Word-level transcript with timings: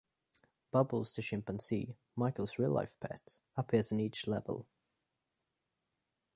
Bubbles 0.71 1.15
the 1.15 1.21
chimpanzee, 1.21 1.95
Michael's 2.15 2.57
real-life 2.57 2.99
pet, 2.99 3.39
appears 3.55 3.91
in 3.91 3.99
each 3.99 4.25
level. 4.25 4.65